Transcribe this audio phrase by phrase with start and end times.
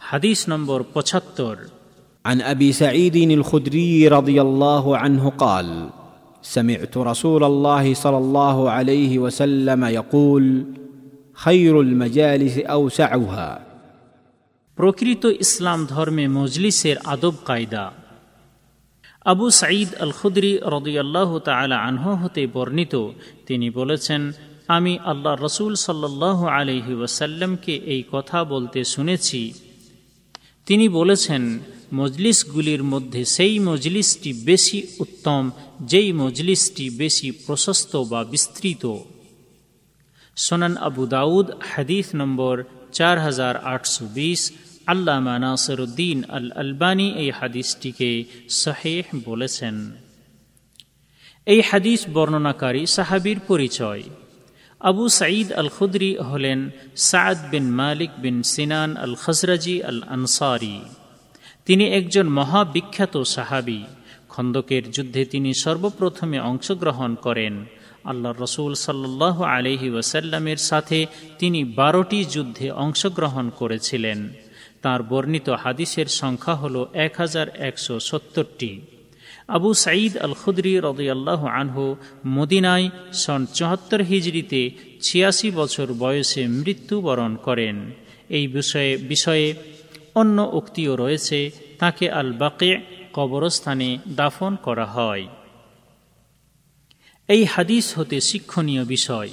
[0.00, 1.56] হাদিস নম্বর পঁচাত্তর
[2.24, 5.68] عن ابي سعيد الخدري رضي الله عنه قال
[6.46, 10.44] سمعت رسول الله صلى الله عليه وسلم يقول
[11.36, 13.50] خير المجالس اوسعها
[14.78, 17.86] প্রকৃত ইসলাম ধর্মে মজলিসের আদব কায়দা
[19.26, 22.94] আবু সাঈদ আল খুদরি রদিয়াল্লাহ তালা আনহ হতে বর্ণিত
[23.48, 24.22] তিনি বলেছেন
[24.68, 29.40] আমি আল্লাহ রসুল সাল্লাহ আলহি ওয়াসাল্লামকে এই কথা বলতে শুনেছি
[30.67, 31.59] তিনি বলেছেন,
[31.93, 38.97] মজলিসগুলির মধ্যে সেই মজলিসটি বেশি উত্তম, যেই মজলিসটি বেশি প্রশস্ত বা বিস্তৃত।
[40.35, 44.51] সোনান আবু দাউদ, হাদিস নম্বর চার হাজার আটশো বিশ,
[44.87, 49.91] আল্লামা নাসরুদ্দিন আল আলবানী এই হাদিসটিকে শাহেহ বলেছেন।
[51.45, 54.03] এই হাদিস বর্ণনাকারী সাহাবির পরিচয়।
[54.81, 60.81] আবু সাঈদ আল খুদরি হলেন সাদ বিন মালিক বিন সিনান আল খসরাজি আল আনসারি
[61.65, 63.83] তিনি একজন মহাবিখ্যাত সাহাবি।
[64.29, 67.65] খন্দকের যুদ্ধে তিনি সর্বপ্রথমে অংশগ্রহণ করেন।
[68.03, 71.05] আল্লাহ রসুল সাল্লাহ আলহি ওয়াসাল্লামের সাথে
[71.39, 74.19] তিনি বারোটি যুদ্ধে অংশগ্রহণ করেছিলেন।
[74.81, 78.81] তার বর্ণিত হাদিসের সংখ্যা হল এক হাজার একশো সত্তরটি।
[79.47, 81.95] আবু সাঈদ আল খুদরি রদিয়াল্লাহ আনহু
[82.25, 87.91] মদিনায় সন চুয়াত্তর হিজড়িতে ছিয়াশি বছর বয়সে মৃত্যুবরণ করেন।
[88.29, 89.53] এই বিষয়ে বিষয়ে
[90.15, 92.81] অন্য উক্তিও রয়েছে, তাকে আল বাকে
[93.13, 95.27] কবরস্থানে দাফন করা হয়।
[97.27, 99.29] এই হাদিস হতে শিক্ষণীয় বিষয়।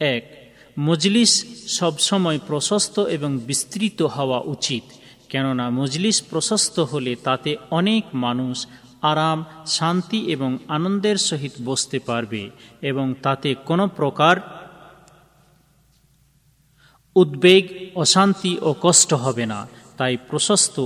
[0.00, 4.82] এক, মজলিস সবসময় প্রশস্ত এবং বিস্তৃত হওয়া উচিত,
[5.28, 8.66] কেননা মজলিস প্রশস্ত হলে তাতে অনেক মানুষ
[9.10, 12.42] আরাম, শান্তি এবং আনন্দের সহিত বসতে পারবে
[12.82, 14.36] এবং তাতে কোনো প্রকার
[17.16, 19.60] উদ্বেগ, অশান্তি ও কষ্ট হবে না।
[19.96, 20.76] তাই প্রশস্ত,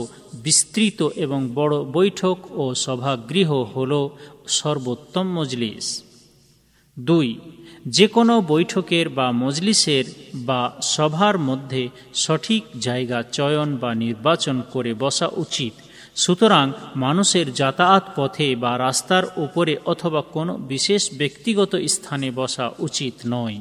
[0.43, 3.93] বিস্তৃত এবং বড় বৈঠক ও সভাগৃহ হল
[4.59, 5.87] সর্বোত্তম মজলিস।
[6.97, 7.29] দুই
[7.89, 10.05] যে কোনো বৈঠকের বা মজলিসের
[10.49, 10.61] বা
[10.95, 11.83] সভার মধ্যে
[12.15, 15.75] সঠিক জায়গা চয়ন বা নির্বাচন করে বসা উচিত।
[16.19, 23.59] সুতরাং মানুষের যাতায়াত পথে বা রাস্তার উপরে অথবা কোনো বিশেষ ব্যক্তিগত স্থানে বসা উচিত নয়।